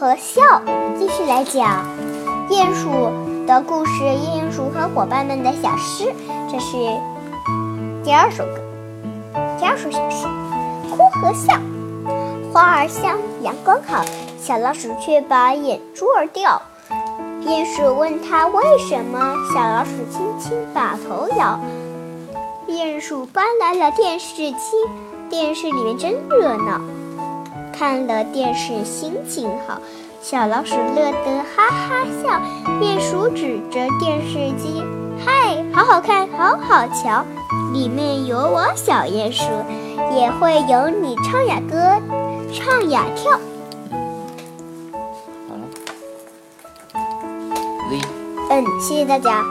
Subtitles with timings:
[0.00, 0.40] 和笑。
[0.98, 1.84] 继续来讲
[2.48, 2.88] 鼹鼠
[3.46, 6.10] 的故事，鼹鼠和伙伴们的小诗。
[6.50, 6.78] 这是
[8.02, 8.62] 第二首歌，
[9.58, 10.26] 第二首小诗。
[10.90, 11.54] 哭和笑，
[12.50, 14.02] 花儿香，阳光好，
[14.40, 16.62] 小老鼠却把眼珠儿掉。
[17.42, 21.60] 鼹鼠问他为什么，小老鼠轻轻把头摇。
[22.66, 24.58] 鼹鼠搬来了电视机，
[25.28, 26.80] 电视里面真热闹。
[27.80, 29.80] 看了电视心情好，
[30.20, 32.38] 小老鼠乐得哈哈笑。
[32.78, 34.84] 鼹鼠指着电视机
[35.24, 37.24] ：“嗨，好好看，好好瞧，
[37.72, 39.44] 里面有我小鼹鼠，
[40.14, 41.98] 也会有你唱呀歌，
[42.52, 43.32] 唱呀跳。”
[45.48, 45.62] 好了，
[48.50, 49.42] 嗯，谢谢大家。